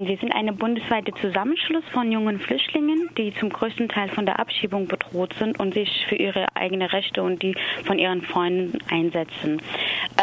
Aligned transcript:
Wir 0.00 0.16
sind 0.18 0.30
eine 0.30 0.52
bundesweite 0.52 1.12
Zusammenschluss 1.20 1.82
von 1.92 2.12
jungen 2.12 2.38
Flüchtlingen, 2.38 3.10
die 3.18 3.34
zum 3.34 3.48
größten 3.48 3.88
Teil 3.88 4.08
von 4.08 4.26
der 4.26 4.38
Abschiebung 4.38 4.86
bedroht 4.86 5.34
sind 5.40 5.58
und 5.58 5.74
sich 5.74 6.06
für 6.08 6.14
ihre 6.14 6.46
eigenen 6.54 6.86
Rechte 6.86 7.20
und 7.20 7.42
die 7.42 7.56
von 7.84 7.98
ihren 7.98 8.22
Freunden 8.22 8.78
einsetzen. 8.88 9.60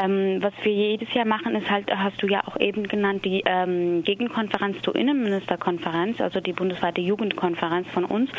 Ähm, 0.01 0.37
was 0.41 0.53
wir 0.63 0.71
jedes 0.71 1.13
Jahr 1.13 1.25
machen, 1.25 1.55
ist 1.55 1.69
halt, 1.69 1.93
hast 1.93 2.23
du 2.23 2.27
ja 2.27 2.47
auch 2.47 2.57
eben 2.57 2.87
genannt, 2.87 3.25
die 3.25 3.43
ähm, 3.45 4.01
Gegenkonferenz 4.03 4.81
zur 4.81 4.95
Innenministerkonferenz, 4.95 6.21
also 6.21 6.39
die 6.39 6.53
bundesweite 6.53 7.01
Jugendkonferenz 7.01 7.89
von 7.89 8.05
uns. 8.05 8.29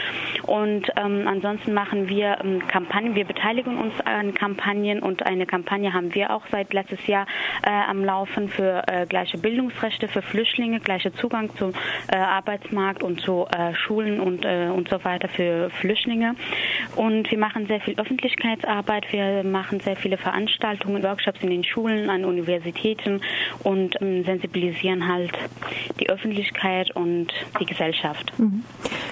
Und 0.46 0.90
ähm, 0.96 1.28
ansonsten 1.28 1.74
machen 1.74 2.08
wir 2.08 2.38
ähm, 2.42 2.66
Kampagnen, 2.66 3.14
wir 3.14 3.26
beteiligen 3.26 3.76
uns 3.76 3.92
an 4.06 4.32
Kampagnen 4.32 5.00
und 5.00 5.26
eine 5.26 5.44
Kampagne 5.44 5.92
haben 5.92 6.14
wir 6.14 6.34
auch 6.34 6.46
seit 6.50 6.72
letztes 6.72 7.06
Jahr 7.06 7.26
äh, 7.62 7.68
am 7.68 8.02
Laufen 8.06 8.48
für 8.48 8.84
äh, 8.86 9.04
gleiche 9.04 9.36
Bildungsrechte 9.36 10.08
für 10.08 10.22
Flüchtlinge, 10.22 10.80
gleiche 10.80 11.12
Zugang 11.12 11.25
Zugang 11.26 11.50
zum 11.56 11.72
äh, 12.06 12.16
Arbeitsmarkt 12.16 13.02
und 13.02 13.20
zu 13.20 13.46
äh, 13.50 13.74
Schulen 13.74 14.20
und, 14.20 14.44
äh, 14.44 14.68
und 14.68 14.88
so 14.88 15.02
weiter 15.02 15.26
für 15.26 15.70
Flüchtlinge. 15.70 16.36
Und 16.94 17.28
wir 17.28 17.38
machen 17.38 17.66
sehr 17.66 17.80
viel 17.80 17.98
Öffentlichkeitsarbeit, 17.98 19.12
wir 19.12 19.42
machen 19.42 19.80
sehr 19.80 19.96
viele 19.96 20.18
Veranstaltungen, 20.18 21.02
Workshops 21.02 21.40
in 21.42 21.50
den 21.50 21.64
Schulen, 21.64 22.10
an 22.10 22.24
Universitäten 22.24 23.22
und 23.64 24.00
ähm, 24.00 24.24
sensibilisieren 24.24 25.08
halt 25.08 25.32
die 25.98 26.08
Öffentlichkeit 26.08 26.94
und 26.94 27.32
die 27.58 27.66
Gesellschaft. 27.66 28.32
Mhm. 28.38 28.62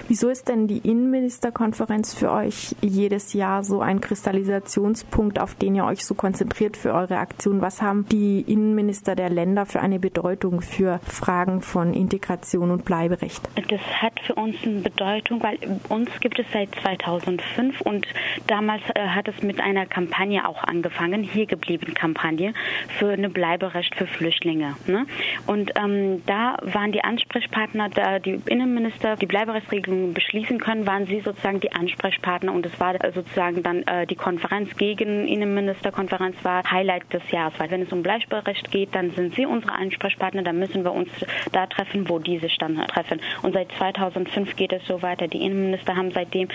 Wieso 0.07 0.29
ist 0.29 0.47
denn 0.47 0.67
die 0.67 0.77
Innenministerkonferenz 0.77 2.13
für 2.13 2.31
euch 2.31 2.75
jedes 2.81 3.33
Jahr 3.33 3.63
so 3.63 3.81
ein 3.81 3.99
Kristallisationspunkt, 3.99 5.39
auf 5.39 5.55
den 5.55 5.75
ihr 5.75 5.83
euch 5.83 6.05
so 6.05 6.13
konzentriert 6.15 6.77
für 6.77 6.93
eure 6.93 7.17
Aktion? 7.17 7.61
Was 7.61 7.81
haben 7.81 8.05
die 8.07 8.41
Innenminister 8.41 9.15
der 9.15 9.29
Länder 9.29 9.65
für 9.65 9.81
eine 9.81 9.99
Bedeutung 9.99 10.61
für 10.61 10.99
Fragen 11.03 11.61
von 11.61 11.93
Integration 12.05 12.69
und 12.69 12.85
Bleiberecht? 12.85 13.41
Das 13.67 13.81
hat 14.01 14.19
für 14.19 14.35
uns 14.35 14.55
eine 14.63 14.81
Bedeutung, 14.81 15.41
weil 15.41 15.57
uns 15.89 16.09
gibt 16.19 16.37
es 16.37 16.45
seit 16.53 16.69
2005 16.75 17.81
und 17.81 18.05
damals 18.45 18.83
äh, 18.93 19.07
hat 19.07 19.27
es 19.27 19.41
mit 19.41 19.59
einer 19.59 19.87
Kampagne 19.87 20.47
auch 20.47 20.63
angefangen, 20.63 21.23
hier 21.23 21.47
geblieben 21.47 21.95
Kampagne 21.95 22.53
für 22.99 23.09
eine 23.09 23.29
Bleiberecht 23.29 23.95
für 23.95 24.05
Flüchtlinge. 24.05 24.75
Ne? 24.85 25.07
Und 25.47 25.71
ähm, 25.75 26.21
da 26.27 26.57
waren 26.61 26.91
die 26.91 27.03
Ansprechpartner, 27.03 27.89
da 27.89 28.19
die 28.19 28.39
Innenminister 28.45 29.15
die 29.15 29.25
Bleiberechtsregelungen 29.25 30.13
beschließen 30.13 30.59
können, 30.59 30.85
waren 30.85 31.07
sie 31.07 31.21
sozusagen 31.21 31.59
die 31.59 31.71
Ansprechpartner 31.71 32.53
und 32.53 32.67
es 32.67 32.79
war 32.79 32.93
sozusagen 33.15 33.63
dann 33.63 33.81
äh, 33.87 34.05
die 34.05 34.15
Konferenz 34.15 34.75
gegen 34.77 35.27
Innenministerkonferenz 35.27 36.35
war 36.43 36.69
Highlight 36.69 37.11
des 37.11 37.23
Jahres, 37.31 37.55
weil 37.57 37.71
wenn 37.71 37.81
es 37.81 37.91
um 37.91 38.03
Bleiberecht 38.03 38.69
geht, 38.69 38.93
dann 38.93 39.09
sind 39.11 39.33
sie 39.33 39.47
unsere 39.47 39.73
Ansprechpartner, 39.73 40.43
dann 40.43 40.59
müssen 40.59 40.83
wir 40.83 40.91
uns 40.91 41.09
da 41.51 41.65
treffen 41.65 41.94
treffen, 41.95 42.09
wo 42.09 42.19
diese 42.19 42.49
stand 42.49 42.77
treffen. 42.89 43.21
Und 43.41 43.53
seit 43.53 43.71
2005 43.73 44.55
geht 44.55 44.73
es 44.73 44.85
so 44.85 45.01
weiter. 45.01 45.27
Die 45.27 45.43
Innenminister 45.43 45.95
haben 45.95 46.11
seitdem 46.11 46.47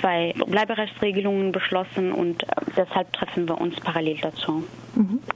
zwei 0.00 0.34
Bleiberechtsregelungen 0.46 1.52
beschlossen 1.52 2.12
und 2.12 2.42
äh, 2.42 2.46
deshalb 2.76 3.12
treffen 3.12 3.48
wir 3.48 3.60
uns 3.60 3.76
parallel 3.80 4.18
dazu. 4.20 4.64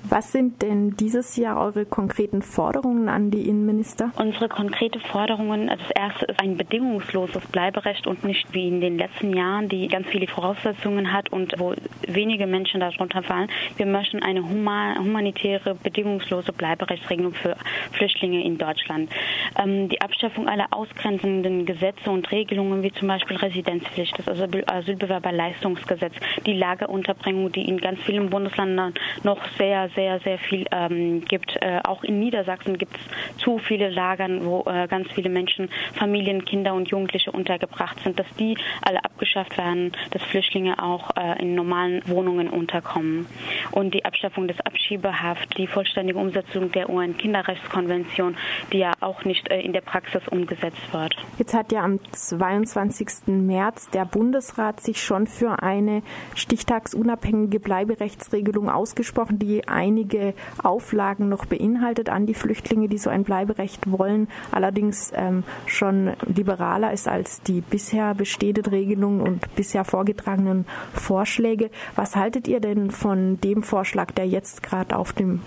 Was 0.09 0.33
sind 0.33 0.61
denn 0.61 0.97
dieses 0.97 1.37
Jahr 1.37 1.61
eure 1.61 1.87
konkreten 1.87 2.43
Forderungen 2.43 3.09
an 3.09 3.31
die 3.31 3.49
Innenminister? 3.49 4.11
Unsere 4.17 4.49
konkrete 4.49 4.99
Forderungen, 4.99 5.69
also 5.69 5.85
das 5.89 5.93
erste 5.93 6.27
ist 6.27 6.41
ein 6.41 6.57
bedingungsloses 6.57 7.47
Bleiberecht 7.47 8.09
und 8.09 8.25
nicht 8.25 8.53
wie 8.53 8.67
in 8.67 8.81
den 8.81 8.99
letzten 8.99 9.37
Jahren, 9.37 9.69
die 9.69 9.87
ganz 9.87 10.09
viele 10.09 10.27
Voraussetzungen 10.27 11.13
hat 11.13 11.33
und 11.33 11.55
wo 11.59 11.75
wenige 12.09 12.49
Menschen 12.49 12.81
darunter 12.81 13.23
fallen. 13.23 13.49
Wir 13.77 13.87
möchten 13.87 14.21
eine 14.23 14.43
humanitäre, 14.49 15.77
bedingungslose 15.77 16.53
Bleiberechtsregelung 16.53 17.35
für 17.35 17.57
Flüchtlinge 17.93 18.45
in 18.45 18.59
Deutschland. 18.59 19.11
Ähm, 19.57 19.89
die 19.89 20.01
Abschaffung 20.01 20.49
aller 20.49 20.67
ausgrenzenden 20.73 21.67
Gesetze 21.67 22.11
und 22.11 22.31
Regelungen, 22.33 22.83
wie 22.83 22.93
zum 22.93 23.07
Beispiel 23.07 23.37
Residenzpflicht, 23.37 24.19
das 24.19 24.41
Asylbewerberleistungsgesetz, 24.67 26.15
die 26.47 26.55
Lagerunterbringung, 26.55 27.53
die 27.53 27.69
in 27.69 27.79
ganz 27.79 28.01
vielen 28.01 28.29
Bundesländern 28.29 28.95
noch 29.23 29.52
sehr, 29.59 29.89
sehr, 29.91 30.21
sehr 30.21 30.39
viel 30.39 30.67
ähm, 30.71 31.25
gibt. 31.25 31.57
Äh, 31.61 31.81
auch 31.85 32.03
in 32.05 32.21
Niedersachsen 32.21 32.79
gibt 32.79 32.97
es 32.97 33.39
zu 33.39 33.59
viele 33.59 33.91
Lagern, 33.91 34.45
wo 34.45 34.65
äh, 34.67 34.87
ganz 34.89 35.11
viele 35.13 35.29
Menschen, 35.29 35.69
Familien, 35.95 36.45
Kinder 36.45 36.75
und 36.75 36.89
Jugendliche 36.89 37.33
untergebracht 37.33 37.99
sind, 38.03 38.19
dass 38.19 38.27
die 38.39 38.57
alle 38.83 39.05
abgeschafft 39.05 39.57
werden, 39.59 39.93
dass 40.11 40.23
Flüchtlinge 40.23 40.83
auch 40.83 41.11
äh, 41.17 41.41
in 41.41 41.55
normalen 41.55 42.03
Wohnungen 42.07 42.49
unterkommen. 42.49 43.27
Und 43.71 43.95
die 43.95 44.05
Abschaffung 44.05 44.49
des 44.49 44.61
Abschiebehaft, 44.61 45.57
die 45.59 45.67
vollständige 45.67 46.19
Umsetzung 46.19 46.73
der 46.73 46.91
UN-Kinderrechtskonvention, 46.91 48.37
die 48.73 48.79
ja 48.79 48.93
auch 49.01 49.25
nicht 49.25 49.51
äh, 49.51 49.61
in 49.61 49.73
der 49.73 49.81
Praxis 49.81 50.23
umgesetzt 50.29 50.93
wird. 50.93 51.17
Jetzt 51.39 51.55
hat 51.55 51.73
ja 51.73 51.83
am 51.83 51.99
22. 52.13 53.27
März 53.27 53.91
der 53.91 54.05
Bundesrat 54.05 54.81
sich 54.81 55.03
schon 55.03 55.27
für 55.27 55.63
eine 55.63 56.03
stichtagsunabhängige 56.35 57.61
Bleiberechtsregelung 57.61 58.69
ausgesprochen, 58.69 59.39
die 59.43 59.67
einige 59.67 60.35
Auflagen 60.63 61.29
noch 61.29 61.47
beinhaltet 61.47 62.09
an 62.09 62.27
die 62.27 62.35
Flüchtlinge, 62.35 62.89
die 62.89 62.99
so 62.99 63.11
ein 63.11 63.25
Bleiberecht 63.25 63.91
wollen, 63.91 64.29
allerdings 64.53 65.13
ähm, 65.15 65.43
schon 65.67 66.13
liberaler 66.27 66.93
ist 66.93 67.09
als 67.09 67.43
die 67.43 67.61
bisher 67.61 68.15
bestehende 68.15 68.71
Regelung 68.71 69.21
und 69.21 69.55
bisher 69.57 69.85
vorgetragenen 69.85 70.65
Vorschläge. 70.95 71.71
Was 71.97 72.15
haltet 72.15 72.47
ihr 72.47 72.61
denn 72.61 72.91
von 72.91 73.41
dem 73.41 73.63
Vorschlag, 73.63 74.13
der 74.13 74.27
jetzt 74.27 74.63
gerade 74.63 74.97
auf 74.97 75.13
dem 75.13 75.41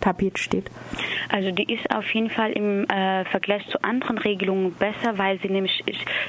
Tapet 0.00 0.38
steht? 0.38 0.70
Also 1.28 1.50
die 1.52 1.72
ist 1.72 1.94
auf 1.94 2.12
jeden 2.14 2.30
Fall 2.30 2.52
im 2.52 2.88
äh, 2.88 3.24
Vergleich 3.26 3.66
zu 3.68 3.82
anderen 3.84 4.18
Regelungen 4.18 4.72
besser, 4.74 5.18
weil 5.18 5.38
sie 5.40 5.48
nämlich 5.48 5.84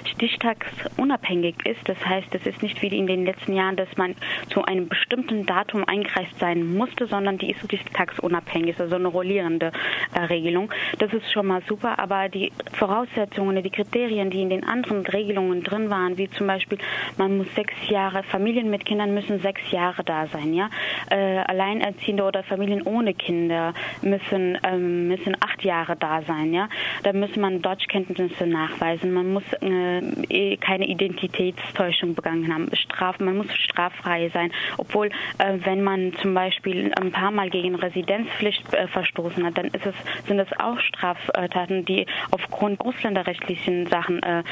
stichtagsunabhängig 0.05 1.55
ist. 1.65 1.79
Das 1.85 1.97
heißt, 2.05 2.35
es 2.35 2.45
ist 2.45 2.61
nicht 2.61 2.81
wie 2.81 2.87
in 2.87 3.07
den 3.07 3.25
letzten 3.25 3.53
Jahren, 3.53 3.77
dass 3.77 3.95
man 3.97 4.15
zu 4.49 4.63
einem 4.65 4.89
bestimmten 4.89 5.45
Datum 5.45 5.85
eingereist 5.85 6.37
sein 6.39 6.75
musste, 6.75 7.07
sondern 7.07 7.37
die 7.37 7.51
ist 7.51 7.61
stichtagsunabhängig, 7.65 8.79
also 8.79 8.95
eine 8.95 9.07
rollierende 9.07 9.71
äh, 10.13 10.19
Regelung. 10.19 10.71
Das 10.99 11.13
ist 11.13 11.31
schon 11.31 11.47
mal 11.47 11.61
super, 11.67 11.97
aber 11.97 12.29
die 12.29 12.51
Voraussetzungen, 12.73 13.63
die 13.63 13.69
Kriterien, 13.69 14.29
die 14.29 14.41
in 14.41 14.49
den 14.49 14.63
anderen 14.65 15.05
Regelungen 15.05 15.63
drin 15.63 15.89
waren, 15.89 16.17
wie 16.17 16.29
zum 16.29 16.47
Beispiel, 16.47 16.77
man 17.17 17.37
muss 17.37 17.47
sechs 17.55 17.73
Jahre, 17.89 18.23
Familien 18.23 18.69
mit 18.69 18.85
Kindern 18.85 19.13
müssen 19.13 19.39
sechs 19.39 19.71
Jahre 19.71 20.03
da 20.03 20.27
sein, 20.27 20.53
ja, 20.53 20.69
äh, 21.09 21.39
Alleinerziehende 21.39 22.23
oder 22.23 22.43
Familien 22.43 22.81
ohne 22.83 23.13
Kinder 23.13 23.60
müssen 24.01 24.57
ähm, 24.63 25.07
müssen 25.07 25.35
acht 25.39 25.63
Jahre 25.63 25.95
da 25.95 26.21
sein, 26.21 26.53
ja. 26.53 26.69
Da 27.03 27.13
muss 27.13 27.35
man 27.35 27.61
Deutschkenntnisse 27.61 28.45
nachweisen. 28.45 29.13
Man 29.13 29.33
muss 29.33 29.43
äh, 29.61 29.99
eh 30.29 30.57
keine 30.57 30.87
Identitätstäuschung 30.87 32.15
begangen 32.15 32.53
haben. 32.53 32.69
Straf, 32.75 33.19
man 33.19 33.37
muss 33.37 33.53
straffrei 33.53 34.29
sein. 34.33 34.51
Obwohl, 34.77 35.07
äh, 35.37 35.57
wenn 35.63 35.83
man 35.83 36.13
zum 36.21 36.33
Beispiel 36.33 36.91
ein 36.93 37.11
paar 37.11 37.31
Mal 37.31 37.49
gegen 37.49 37.75
Residenzpflicht 37.75 38.73
äh, 38.73 38.87
verstoßen 38.87 39.43
hat, 39.45 39.57
dann 39.57 39.67
ist 39.67 39.85
es, 39.85 39.95
sind 40.27 40.39
es 40.39 40.47
auch 40.59 40.79
Straftaten, 40.79 41.85
die 41.85 42.05
aufgrund 42.31 42.81
ausländerrechtlichen 42.81 43.87
Sachen 43.87 44.21
äh, 44.23 44.43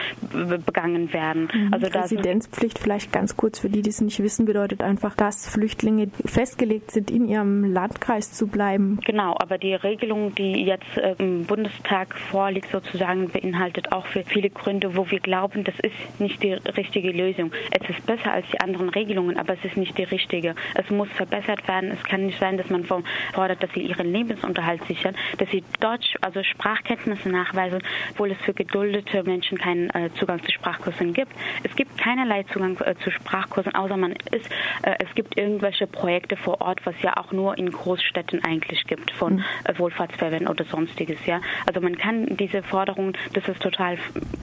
begangen 0.66 1.12
werden. 1.14 1.50
Mhm. 1.54 1.74
Also 1.74 1.88
Residenzpflicht 1.88 2.80
vielleicht 2.80 3.12
ganz 3.12 3.38
kurz 3.38 3.60
für 3.60 3.70
die, 3.70 3.82
die 3.82 3.90
es 3.90 4.02
nicht 4.02 4.22
wissen, 4.22 4.46
bedeutet 4.46 4.82
einfach, 4.82 5.16
dass 5.16 5.50
Flüchtlinge 5.50 6.10
festgelegt 6.26 6.92
sind, 6.92 7.12
in 7.12 7.28
ihrem 7.28 7.64
Landkreis 7.64 8.34
zu 8.34 8.48
bleiben. 8.48 8.99
Genau, 9.06 9.36
aber 9.40 9.58
die 9.58 9.74
Regelung 9.74 10.34
die 10.36 10.64
jetzt 10.64 10.98
äh, 10.98 11.16
im 11.18 11.46
Bundestag 11.46 12.16
vorliegt, 12.16 12.70
sozusagen 12.72 13.30
beinhaltet 13.30 13.92
auch 13.92 14.06
für 14.06 14.24
viele 14.24 14.50
Gründe, 14.50 14.96
wo 14.96 15.10
wir 15.10 15.20
glauben, 15.20 15.64
das 15.64 15.76
ist 15.80 16.20
nicht 16.20 16.42
die 16.44 16.54
richtige 16.54 17.12
Lösung. 17.12 17.52
Es 17.72 17.90
ist 17.90 18.06
besser 18.06 18.32
als 18.32 18.46
die 18.52 18.60
anderen 18.60 18.90
Regelungen, 18.90 19.38
aber 19.38 19.54
es 19.54 19.66
ist 19.66 19.78
nicht 19.78 19.98
die 19.98 20.04
richtige. 20.04 20.56
Es 20.76 20.90
muss 20.90 21.10
verbessert 21.10 21.68
werden. 21.68 21.92
Es 21.92 22.04
kann 22.04 22.26
nicht 22.26 22.40
sein, 22.40 22.58
dass 22.58 22.70
man 22.70 22.86
fordert, 22.86 23.64
dass 23.64 23.72
sie 23.74 23.82
ihren 23.82 24.12
Lebensunterhalt 24.12 24.84
sichern, 24.86 25.16
dass 25.38 25.50
sie 25.50 25.64
Deutsch, 25.80 26.16
also 26.22 26.44
Sprachkenntnisse 26.44 27.30
nachweisen, 27.30 27.80
obwohl 28.12 28.32
es 28.32 28.38
für 28.40 28.54
geduldete 28.54 29.24
Menschen 29.24 29.58
keinen 29.58 29.90
äh, 29.92 30.10
Zugang 30.20 30.44
zu 30.44 30.52
Sprachkursen 30.52 31.14
gibt. 31.14 31.32
Es 31.64 31.76
gibt 31.76 31.98
keinerlei 31.98 32.44
Zugang 32.44 32.78
äh, 32.82 32.96
zu 33.04 33.12
Sprachkursen, 33.12 33.76
außer 33.76 33.98
man 33.98 34.12
ist, 34.12 34.50
äh, 34.84 34.96
es 35.00 35.14
gibt 35.16 35.38
irgendwelche 35.38 35.88
Projekte 35.88 36.36
vor 36.38 36.62
Ort, 36.62 36.86
was 36.86 36.96
ja 37.02 37.18
auch 37.18 37.32
nur 37.32 37.58
in 37.58 37.72
Großstädten 37.72 38.44
eigentlich 38.44 38.86
gibt 38.90 39.12
von 39.12 39.36
mhm. 39.36 39.44
Äh, 39.64 39.78
Wohlfahrts 39.78 40.16
verwenden 40.18 40.48
oder 40.48 40.66
sonstiges. 40.66 41.26
Ja, 41.26 41.40
also 41.66 41.80
man 41.80 41.98
kann 41.98 42.26
diese 42.38 42.64
Forderungen, 42.64 43.14
das 43.34 43.48
ist 43.48 43.62
total 43.62 43.98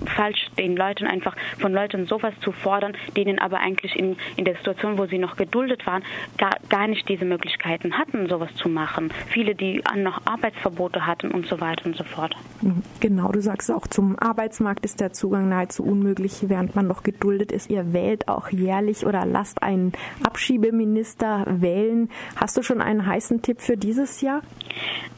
falsch, 0.06 0.46
den 0.56 0.76
Leuten 0.76 1.06
einfach 1.06 1.36
von 1.58 1.72
Leuten 1.72 2.06
sowas 2.06 2.32
zu 2.40 2.52
fordern, 2.52 2.96
denen 3.16 3.38
aber 3.38 3.58
eigentlich 3.58 3.96
in, 3.96 4.16
in 4.36 4.44
der 4.44 4.54
Situation, 4.56 4.98
wo 4.98 5.06
sie 5.06 5.18
noch 5.18 5.36
geduldet 5.36 5.86
waren, 5.86 6.02
gar, 6.38 6.56
gar 6.68 6.86
nicht 6.86 7.08
diese 7.08 7.24
Möglichkeiten 7.24 7.98
hatten, 7.98 8.28
sowas 8.28 8.54
zu 8.54 8.68
machen. 8.68 9.12
Viele, 9.28 9.54
die 9.54 9.82
noch 9.96 10.22
Arbeitsverbote 10.24 11.06
hatten 11.06 11.30
und 11.30 11.46
so 11.46 11.60
weiter 11.60 11.86
und 11.86 11.96
so 11.96 12.04
fort. 12.04 12.36
Mhm. 12.62 12.82
Genau, 13.00 13.32
du 13.32 13.40
sagst 13.40 13.70
auch, 13.70 13.86
zum 13.86 14.18
Arbeitsmarkt 14.18 14.84
ist 14.84 15.00
der 15.00 15.12
Zugang 15.12 15.48
nahezu 15.48 15.82
unmöglich, 15.82 16.44
während 16.48 16.76
man 16.76 16.86
noch 16.86 17.02
geduldet 17.02 17.52
ist. 17.52 17.68
Ihr 17.70 17.92
wählt 17.92 18.28
auch 18.28 18.50
jährlich 18.50 19.04
oder 19.06 19.26
lasst 19.26 19.62
einen 19.62 19.92
Abschiebeminister 20.24 21.44
wählen. 21.48 22.10
Hast 22.36 22.56
du 22.56 22.62
schon 22.62 22.80
einen 22.80 23.06
heißen 23.06 23.42
Tipp 23.42 23.60
für 23.60 23.76
dieses 23.76 24.20
Jahr? 24.20 24.35
Jahr? 24.36 24.66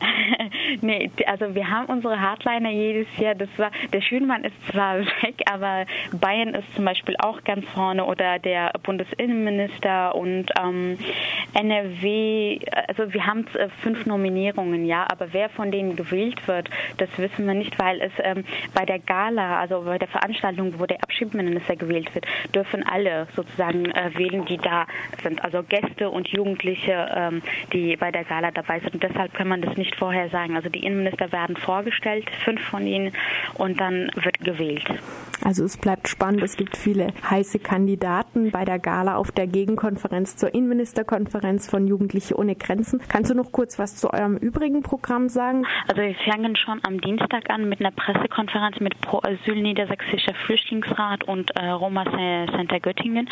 nee, 0.81 1.11
also 1.27 1.55
wir 1.55 1.69
haben 1.69 1.87
unsere 1.87 2.21
Hardliner 2.21 2.71
jedes 2.71 3.07
Jahr. 3.19 3.35
Das 3.35 3.49
war 3.57 3.71
der 3.93 4.01
Schönmann 4.01 4.45
ist 4.45 4.55
zwar 4.71 4.99
weg, 5.23 5.43
aber 5.51 5.85
Bayern 6.13 6.55
ist 6.55 6.75
zum 6.75 6.85
Beispiel 6.85 7.17
auch 7.19 7.43
ganz 7.45 7.67
vorne 7.71 8.05
oder 8.05 8.39
der 8.39 8.73
Bundesinnenminister 8.83 10.15
und 10.15 10.47
ähm, 10.61 10.99
NRW. 11.55 12.61
Also 12.87 13.13
wir 13.13 13.27
haben 13.27 13.47
äh, 13.55 13.69
fünf 13.83 14.07
Nominierungen, 14.07 14.85
ja, 14.85 15.07
aber 15.11 15.33
wer 15.33 15.49
von 15.49 15.71
denen 15.71 15.97
gewählt 15.97 16.47
wird, 16.47 16.71
das 16.99 17.09
wissen 17.17 17.47
wir 17.47 17.55
nicht, 17.55 17.79
weil 17.79 18.01
es 18.01 18.13
ähm, 18.19 18.45
bei 18.75 18.85
der 18.85 18.99
Gala, 18.99 19.59
also 19.59 19.83
bei 19.83 19.99
der 19.99 20.09
Veranstaltung, 20.09 20.79
wo 20.79 20.87
der 20.87 21.03
Abschiebeminister 21.03 21.77
gewählt 21.77 22.15
wird, 22.15 22.27
dürfen 22.55 22.87
alle 22.87 23.27
sozusagen 23.35 23.87
äh, 23.87 24.11
wählen, 24.15 24.45
die 24.45 24.59
da 24.59 24.87
sind, 25.23 25.43
also 25.43 25.63
Gäste 25.63 26.11
und 26.11 26.29
Jugendliche, 26.29 27.09
ähm, 27.15 27.43
die 27.73 27.97
bei 27.97 28.11
der 28.11 28.25
Gala 28.25 28.51
dabei 28.51 28.81
sind. 28.81 29.03
Deshalb 29.09 29.35
kann 29.35 29.49
man 29.49 29.63
das 29.63 29.77
nicht 29.77 29.97
vorher 29.97 30.29
sagen. 30.31 30.57
Also 30.57 30.69
die 30.69 30.85
Innenminister 30.85 31.33
werden 31.33 31.57
vorgestellt, 31.57 32.27
fünf 32.45 32.61
von 32.63 32.87
ihnen, 32.87 33.13
und 33.55 33.81
dann 33.81 34.11
wird 34.15 34.39
gewählt. 34.41 34.85
Also 35.49 35.65
es 35.65 35.79
bleibt 35.79 36.09
spannend. 36.09 36.43
Es 36.43 36.59
gibt 36.59 36.77
viele 36.77 37.07
heiße 37.31 37.59
Kandidaten 37.59 38.51
bei 38.51 38.67
der 38.67 38.79
Gala 38.79 39.17
auf 39.17 39.33
der 39.33 39.47
Gegenkonferenz 39.47 40.37
zur 40.37 40.53
Innenministerkonferenz 40.53 41.71
von 41.71 41.87
Jugendliche 41.87 42.37
ohne 42.37 42.55
Grenzen. 42.55 43.01
Kannst 43.09 43.31
du 43.31 43.35
noch 43.35 43.51
kurz 43.51 43.79
was 43.79 43.97
zu 43.97 44.13
eurem 44.13 44.37
übrigen 44.37 44.83
Programm 44.83 45.31
sagen? 45.31 45.67
Also 45.89 46.03
wir 46.03 46.15
fangen 46.31 46.55
schon 46.55 46.81
am 46.87 47.01
Dienstag 47.01 47.49
an 47.49 47.67
mit 47.67 47.81
einer 47.81 47.93
Pressekonferenz 47.93 48.79
mit 48.81 49.01
Pro 49.01 49.23
Asyl 49.23 49.63
Niedersächsischer 49.63 50.35
Flüchtlingsrat 50.45 51.25
und 51.25 51.51
äh, 51.57 51.71
Roma 51.71 52.05
Center 52.05 52.79
Göttingen. 52.79 53.31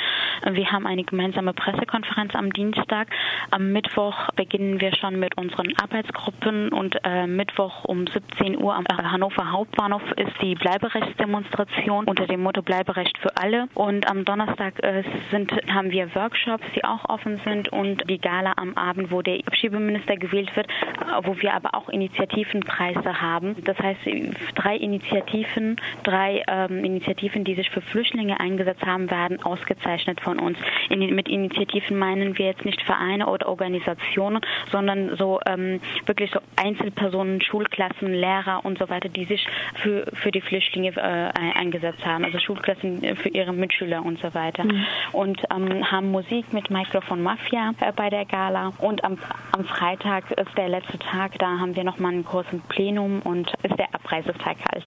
Wir 0.51 0.73
haben 0.73 0.87
eine 0.87 1.05
gemeinsame 1.05 1.53
Pressekonferenz 1.53 2.35
am 2.35 2.51
Dienstag. 2.51 3.09
Am 3.51 3.73
Mittwoch 3.73 4.31
beginnen 4.37 4.81
wir 4.81 4.95
schon 4.95 5.21
mit 5.21 5.37
unseren 5.37 5.75
Arbeitsgruppen 5.83 6.71
und 6.71 6.97
äh, 7.05 7.27
Mittwoch 7.27 7.85
um 7.85 8.07
17 8.07 8.57
Uhr 8.57 8.75
am 8.75 8.87
Hannover 8.89 9.53
Hauptbahnhof 9.53 10.03
ist 10.13 10.33
die 10.41 10.55
Bleiberechtsdemonstration 10.55 12.06
unter 12.07 12.27
dem 12.27 12.43
Motto 12.43 12.63
Bleiberecht 12.63 13.19
für 13.19 13.37
alle. 13.37 13.69
Und 13.75 14.09
am 14.09 14.25
Donnerstag 14.25 14.83
äh, 14.83 15.03
sind, 15.31 15.53
haben 15.69 15.91
wir 15.91 16.15
Workshops, 16.15 16.65
die 16.75 16.85
auch 16.85 17.09
offen 17.09 17.41
sind 17.45 17.69
und 17.71 18.09
die 18.09 18.19
Gala 18.19 18.55
am 18.57 18.75
Abend, 18.77 19.11
wo 19.11 19.23
der 19.23 19.41
Abschiebeminister 19.47 20.17
gewählt 20.17 20.55
wird, 20.57 20.69
äh, 20.69 21.27
wo 21.27 21.41
wir 21.41 21.53
aber 21.55 21.75
auch 21.75 21.89
Initiativenpreise 21.89 23.21
haben. 23.21 23.57
Das 23.65 23.79
heißt, 23.79 24.01
drei 24.55 24.77
Initiativen, 24.77 25.77
drei 26.05 26.43
ähm, 26.47 26.85
Initiativen, 26.85 27.45
die 27.45 27.55
sich 27.55 27.71
für 27.71 27.81
Flüchtlinge 27.81 28.39
eingesetzt 28.39 28.87
haben, 28.87 29.11
werden 29.11 29.43
ausgezeichnet 29.43 30.21
von 30.21 30.39
uns. 30.39 30.59
In, 30.89 31.15
mit 31.15 31.29
Initiativen 31.29 31.99
meinen 31.99 32.39
wir 32.39 32.47
jetzt 32.47 32.65
nicht 32.65 32.81
Vereine 32.83 33.27
oder 33.27 33.49
Organisationen, 33.49 34.41
sondern 34.71 35.17
so 35.17 35.41
ähm, 35.47 35.81
wirklich 36.07 36.31
so 36.31 36.39
Einzelpersonen, 36.55 37.41
Schulklassen, 37.41 38.15
Lehrer 38.15 38.65
und 38.65 38.79
so 38.79 38.89
weiter, 38.89 39.09
die 39.09 39.25
sich 39.25 39.47
für, 39.75 40.07
für 40.13 40.31
die 40.31 40.41
Flüchtlinge 40.41 40.93
äh, 40.97 41.59
eingesetzt 41.59 41.96
haben, 42.05 42.25
also 42.25 42.39
Schulklassen 42.39 43.17
für 43.17 43.29
ihre 43.29 43.53
Mitschüler 43.53 44.05
und 44.05 44.19
so 44.21 44.33
weiter. 44.35 44.65
Mhm. 44.65 44.87
Und 45.13 45.43
ähm, 45.51 45.91
haben 45.91 46.11
Musik 46.11 46.53
mit 46.53 46.71
Mikrofon 46.71 47.23
Mafia 47.23 47.73
äh, 47.81 47.93
bei 47.93 48.11
der 48.11 48.25
Gala. 48.25 48.73
Und 48.79 49.05
am, 49.05 49.19
am 49.53 49.65
Freitag 49.65 50.31
ist 50.33 50.57
der 50.57 50.69
letzte 50.69 50.99
Tag, 50.99 51.39
da 51.39 51.59
haben 51.59 51.75
wir 51.77 51.85
nochmal 51.85 52.13
einen 52.13 52.25
großen 52.25 52.61
Plenum 52.69 53.23
und 53.23 53.53
ist 53.63 53.79
der 53.79 53.95
Abreisetag 53.95 54.57
halt. 54.73 54.85